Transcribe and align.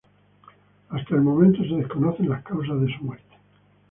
Hasta 0.89 1.13
el 1.13 1.21
momento 1.21 1.59
se 1.61 1.75
desconocen 1.75 2.27
las 2.29 2.41
causas 2.43 2.81
de 2.81 2.91
su 2.97 3.03
muerte. 3.03 3.35